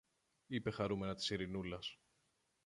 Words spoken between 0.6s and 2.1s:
χαρούμενα της Ειρηνούλας